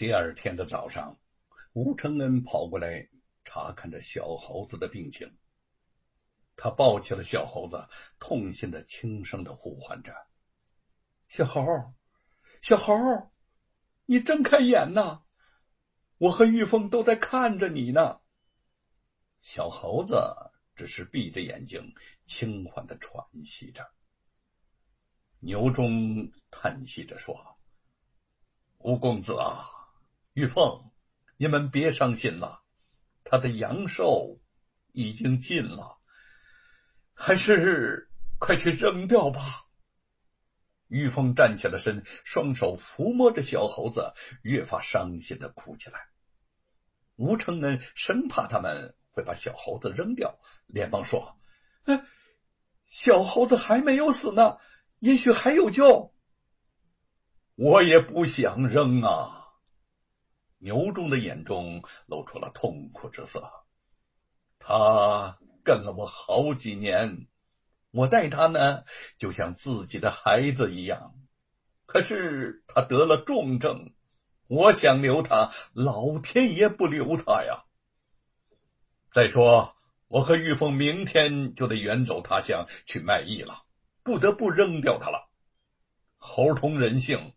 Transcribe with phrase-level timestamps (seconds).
[0.00, 1.18] 第二天的早上，
[1.74, 3.10] 吴承恩跑过来
[3.44, 5.36] 查看着小猴子的病情。
[6.56, 7.86] 他抱起了小猴子，
[8.18, 10.14] 痛心的轻声的呼唤着
[11.28, 11.62] ：“小猴，
[12.62, 12.94] 小猴，
[14.06, 15.20] 你睁开眼呐！
[16.16, 18.22] 我和玉凤都在看着你呢。”
[19.42, 20.16] 小猴子
[20.76, 21.94] 只是闭着眼睛，
[22.24, 23.86] 轻缓的喘息着。
[25.40, 27.58] 牛忠叹息着说
[28.80, 29.76] ：“吴公子啊，
[30.32, 30.90] 玉凤，
[31.36, 32.62] 你们别伤心了，
[33.24, 34.38] 他的阳寿
[34.92, 35.98] 已经尽了，
[37.14, 39.40] 还是快去扔掉吧。”
[40.88, 44.12] 玉凤站起了身，双手抚摸着小猴子，
[44.42, 46.08] 越发伤心的哭起来。
[47.16, 51.38] 吴承恩生怕他们会把小猴子扔掉，连忙说
[52.88, 54.58] ：“小猴子还没有死呢。”
[55.00, 56.14] 也许还有救，
[57.54, 59.39] 我也不想扔啊！
[60.60, 63.50] 牛忠的眼中露出了痛苦之色。
[64.58, 67.26] 他跟了我好几年，
[67.90, 68.84] 我待他呢，
[69.18, 71.14] 就像自己的孩子一样。
[71.86, 73.94] 可是他得了重症，
[74.46, 77.64] 我想留他，老天爷不留他呀！
[79.10, 79.74] 再说，
[80.08, 83.64] 我和玉凤明天就得远走他乡去卖艺了。
[84.02, 85.28] 不得不扔掉他了。
[86.16, 87.32] 猴通人性，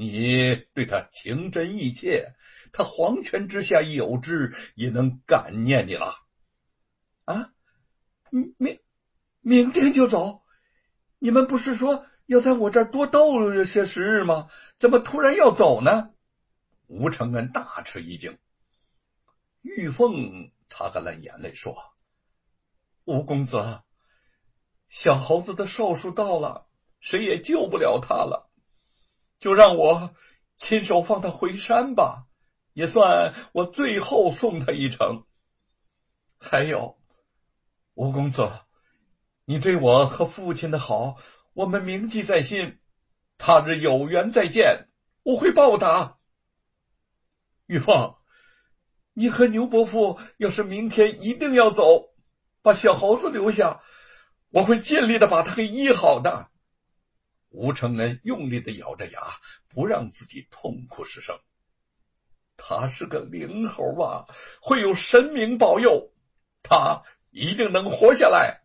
[0.00, 2.32] 你对他情真意切，
[2.72, 6.14] 他黄泉之下有知，也能感念你了。
[7.26, 7.52] 啊，
[8.30, 8.80] 明明
[9.42, 10.42] 明天就走？
[11.18, 14.48] 你们不是说要在我这儿多逗留些时日吗？
[14.78, 16.14] 怎么突然要走呢？
[16.86, 18.38] 吴承恩大吃一惊。
[19.60, 21.76] 玉凤擦干了眼泪说
[23.04, 23.82] ：“吴公子。”
[24.88, 26.66] 小猴子的寿数到了，
[27.00, 28.49] 谁也救不了他了，
[29.40, 30.14] 就让我
[30.58, 32.26] 亲手放他回山吧，
[32.74, 35.24] 也算我最后送他一程。
[36.38, 36.98] 还有，
[37.94, 38.50] 吴公子，
[39.46, 41.16] 你对我和父亲的好，
[41.54, 42.78] 我们铭记在心。
[43.38, 44.88] 他日有缘再见，
[45.22, 46.18] 我会报答。
[47.64, 48.16] 玉凤，
[49.14, 52.10] 你和牛伯父要是明天一定要走，
[52.60, 53.80] 把小猴子留下。
[54.50, 56.49] 我会尽力的把他给医好的。
[57.50, 59.20] 吴承恩用力的咬着牙，
[59.68, 61.38] 不让自己痛哭失声。
[62.56, 64.26] 他是个灵猴啊，
[64.62, 66.12] 会有神明保佑，
[66.62, 68.62] 他一定能活下来。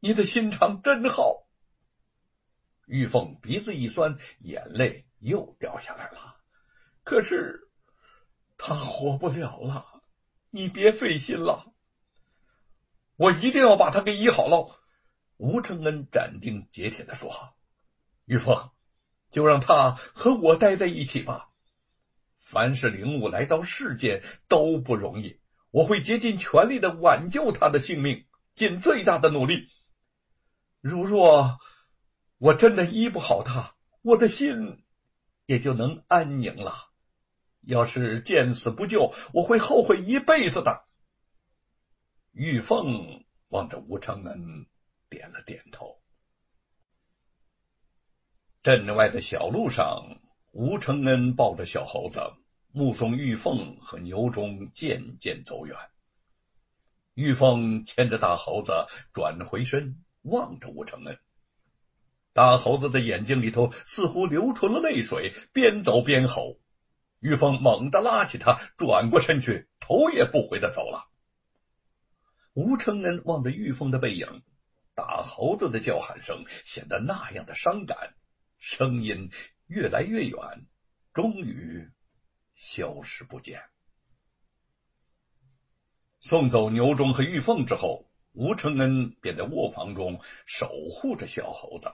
[0.00, 1.46] 你的心肠真好。
[2.86, 6.36] 玉凤鼻子一酸，眼泪又掉下来了。
[7.04, 7.70] 可是
[8.58, 10.02] 他活不了了，
[10.50, 11.72] 你别费心了。
[13.16, 14.78] 我一定要把他给医好了。”
[15.36, 17.54] 吴承恩斩钉截铁的说。
[18.24, 18.70] “玉凤，
[19.30, 21.50] 就让他和我待在一起吧。
[22.40, 25.40] 凡是灵物来到世间都不容易，
[25.70, 29.68] 我会竭尽全力的挽救他的性命，尽最大的努力。
[30.80, 31.58] 如若
[32.38, 34.84] 我真的医不好他，我的心
[35.46, 36.90] 也就能安宁了。
[37.62, 40.84] 要是见死不救，我会后悔一辈子的。”
[42.32, 44.66] 玉凤望着吴承恩，
[45.14, 46.00] 点了点头。
[48.64, 50.18] 镇外的小路上，
[50.50, 52.32] 吴承恩抱着小猴子，
[52.72, 55.76] 目送玉凤和牛忠渐渐走远。
[57.14, 58.72] 玉凤牵着大猴子
[59.12, 61.16] 转回身，望着吴承恩。
[62.32, 66.58] 大猴子的眼睛里头似乎流出了泪水，边走边吼。
[67.20, 71.08] 玉凤猛地拉起他，转过身去，头也不回的走了。
[72.52, 74.42] 吴承恩望着玉凤的背影，
[74.94, 78.14] 大猴子的叫喊声显得那样的伤感，
[78.58, 79.30] 声音
[79.66, 80.66] 越来越远，
[81.12, 81.90] 终于
[82.54, 83.62] 消失不见。
[86.20, 91.92] 送走牛忠和玉凤之后，吴承恩便在卧房中守护着小猴子。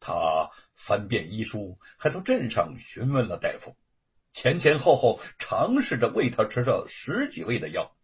[0.00, 3.76] 他翻遍医书，还到镇上询问了大夫，
[4.32, 7.96] 前前后后尝试着喂他吃了十几味的药。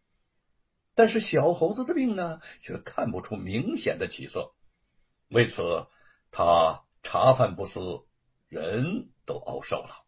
[0.95, 4.53] 但是小猴子的病呢，却看不出明显的起色。
[5.29, 5.87] 为此，
[6.31, 8.05] 他茶饭不思，
[8.49, 10.05] 人都熬瘦了。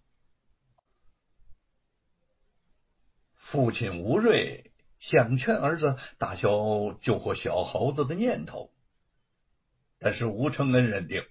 [3.35, 8.73] 父亲吴瑞想劝儿子打消救活小猴子的念头，
[9.99, 11.27] 但是吴承恩认定，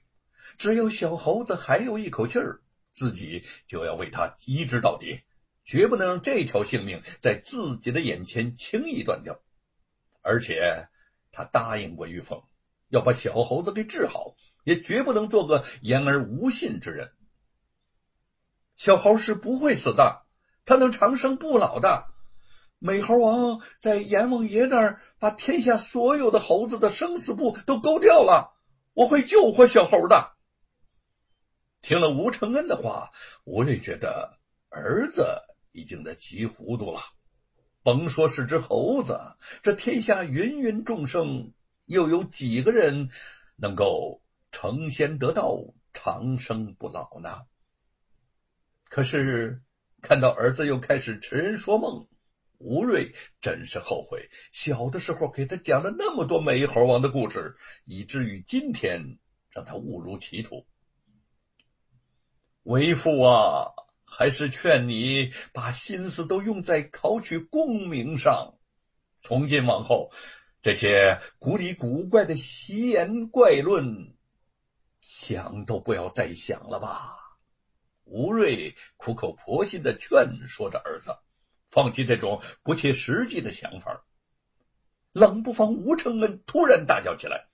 [0.58, 2.62] 只要小猴子还有一口气儿，
[2.94, 5.22] 自己就要为他医治到底。
[5.72, 9.40] 绝不能让这条性命在自己的眼前轻易断掉，
[10.22, 10.90] 而且
[11.32, 12.44] 他答应过玉凤，
[12.90, 14.36] 要把小猴子给治好，
[14.66, 17.14] 也绝不能做个言而无信之人。
[18.76, 20.26] 小猴是不会死的，
[20.66, 22.10] 他能长生不老的。
[22.78, 28.54] 美猴王在阎王爷那儿把天下所有的猴子的生死簿都勾掉了，
[28.92, 30.34] 我会救活小猴的。
[31.82, 33.12] 听了吴承恩的话，
[33.46, 34.38] 吴瑞觉得
[34.68, 37.00] 儿子已经在急糊涂了。
[37.84, 39.20] 甭说是只猴子，
[39.64, 41.54] 这天下芸芸众生，
[41.86, 43.10] 又有几个人
[43.56, 44.22] 能够
[44.52, 47.46] 成仙得道、长生不老呢？
[48.88, 49.62] 可是
[50.02, 52.08] 看到儿子又开始痴人说梦。
[52.64, 59.18] 吴瑞真是后悔，小的时候给他讲了那么多美猴王的故事，以至于今天
[59.50, 60.68] 让他误入歧途。
[62.62, 63.72] 为父啊，
[64.12, 68.56] 还是劝你把心思都用在考取功名上。
[69.22, 70.12] 从今往后，
[70.62, 74.14] 这些古里古怪的奇言怪论，
[75.00, 77.18] 想都不要再想了吧。
[78.04, 81.18] 吴瑞苦口婆心的劝说着儿子。
[81.70, 84.04] 放弃这种不切实际的想法，
[85.14, 87.48] 冷不防吴承恩突然大叫起来。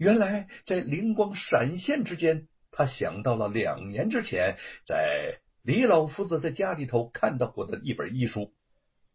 [0.00, 8.54] 原来在灵光闪现之间，他想到了两年之前在李老夫子在家里头看到过的一本医书。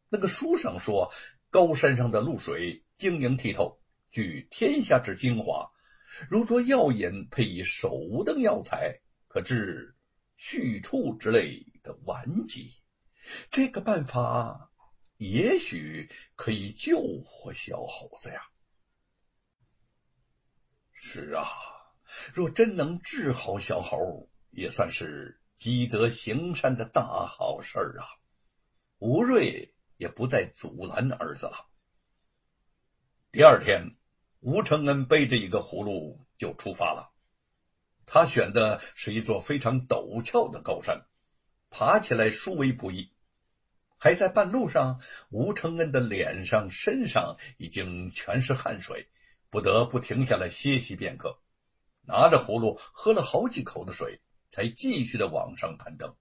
[0.09, 1.13] 那个书上说，
[1.49, 3.79] 高山上的露水晶莹剔透，
[4.11, 5.71] 具天下之精华，
[6.29, 8.99] 如着药引配以手灯药材，
[9.29, 9.95] 可治
[10.35, 12.73] 续处之类的顽疾。
[13.49, 14.73] 这个办法
[15.15, 18.41] 也许可以救活小猴子呀！
[20.95, 21.45] 是啊，
[22.33, 28.09] 若真能治好小猴，也算是积德行善的大好事儿啊！
[28.97, 31.67] 吴瑞也不再阻拦儿子了。
[33.31, 33.95] 第二天，
[34.39, 37.11] 吴承恩背着一个葫芦就出发了。
[38.07, 41.05] 他选的是一座非常陡峭的高山。
[41.69, 43.11] 爬起来殊为不易，
[43.99, 44.99] 还在半路上，
[45.29, 49.07] 吴承恩的脸上、身上已经全是汗水，
[49.51, 51.39] 不得不停下来歇息片刻，
[52.01, 56.15] 拿着葫芦喝了好几口的水，才继续的往上攀登。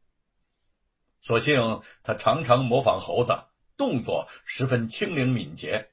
[1.20, 3.34] 所幸他常常模仿猴子，
[3.76, 5.90] 动作十分轻灵敏捷。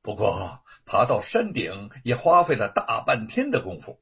[0.00, 4.00] 不过爬到山顶也花费了大半天的功夫。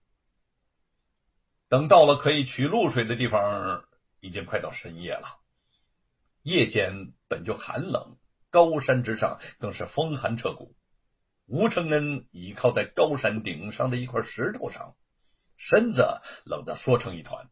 [1.68, 3.86] 等到了可以取露水的地方。
[4.20, 5.38] 已经快到深夜了，
[6.40, 8.16] 夜间本就寒冷，
[8.48, 10.74] 高山之上更是风寒彻骨。
[11.44, 14.96] 吴承恩倚靠在高山顶上的一块石头上，
[15.56, 17.48] 身子冷得缩成一团。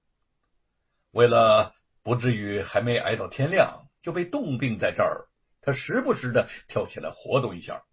[1.11, 5.29] 为了不至于还没挨到天亮就被冻病在这儿，
[5.61, 7.85] 他时不时的跳起来活动一下。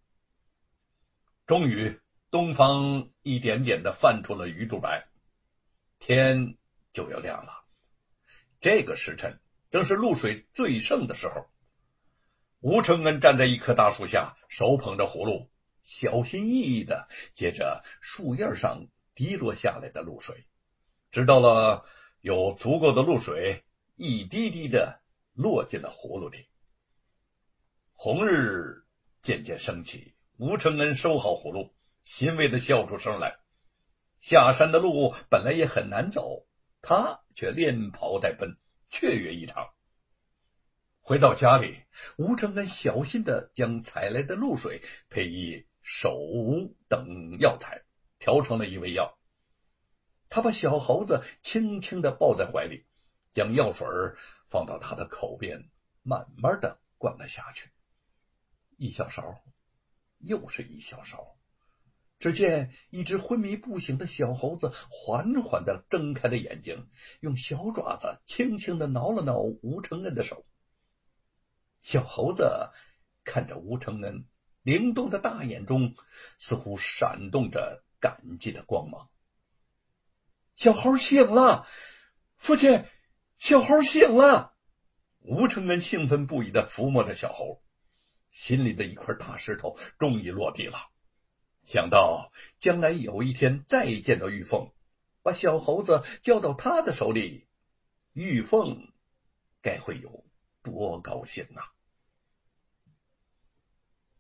[1.46, 2.00] 终于，
[2.32, 5.08] 东方一点点的泛出了鱼肚白，
[5.98, 6.58] 天
[6.94, 7.66] 就要亮了。
[8.62, 9.40] 这个时辰
[9.72, 11.50] 正是露水最盛的时候。
[12.60, 15.50] 吴承恩站在一棵大树下，手捧着葫芦，
[15.84, 18.88] 小心翼翼的接着树叶上
[19.19, 20.45] 滴落下来的露水，
[21.12, 21.83] 直到了
[22.21, 23.66] 有足够的露水，
[23.98, 25.01] 一滴滴的
[25.33, 26.48] 落进了葫芦里。
[27.92, 28.86] 红日
[29.21, 33.39] 渐渐升起，吴承恩收好葫芦，欣慰的笑出声来。
[34.21, 36.45] 下山的路本来也很难走。
[36.81, 38.56] 他却连跑带奔，
[38.89, 39.68] 雀跃异常。
[41.01, 41.84] 回到家里，
[42.17, 46.17] 吴承恩小心的将采来的露水配以手
[46.88, 47.84] 等药材，
[48.20, 49.18] 调成了一味药。
[50.30, 52.86] 他把小猴子轻轻的抱在怀里，
[53.34, 53.88] 将药水
[54.48, 55.70] 放到他的口边，
[56.04, 57.72] 慢慢的灌了下去。
[58.78, 59.42] 一小勺，
[60.20, 61.36] 又是一小勺。
[62.20, 66.90] 只见一只昏迷不醒的小猴子缓缓的睁开了眼睛，
[67.22, 70.46] 用小爪子轻轻的挠了挠吴承恩的手。
[71.80, 72.72] 小猴子
[73.24, 74.26] 看着吴承恩，
[74.64, 75.96] 灵动的大眼中
[76.38, 79.10] 似乎闪动着感激的光芒。
[80.56, 81.68] 小猴醒了，
[82.38, 82.86] 父亲，
[83.38, 84.53] 小猴醒了！
[85.20, 87.62] 吴承恩兴奋不已的抚摸着小猴，
[88.32, 90.89] 心里的一块大石头终于落地了。
[91.63, 94.72] 想到将来有一天再见到玉凤，
[95.22, 97.48] 把小猴子交到他的手里，
[98.13, 98.91] 玉凤
[99.62, 100.25] 该会有
[100.62, 101.74] 多高兴啊！